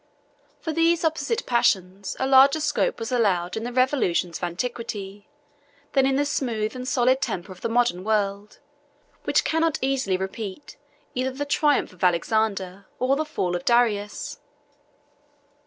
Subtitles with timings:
[0.59, 5.27] For these opposite passions, a larger scope was allowed in the revolutions of antiquity,
[5.93, 8.57] than in the smooth and solid temper of the modern world,
[9.25, 10.75] which cannot easily repeat
[11.13, 14.39] either the triumph of Alexander or the fall of Darius.